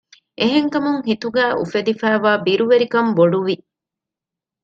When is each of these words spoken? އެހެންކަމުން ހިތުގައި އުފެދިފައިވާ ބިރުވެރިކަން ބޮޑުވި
އެހެންކަމުން 0.39 1.01
ހިތުގައި 1.09 1.53
އުފެދިފައިވާ 1.59 2.31
ބިރުވެރިކަން 2.45 3.09
ބޮޑުވި 3.17 3.55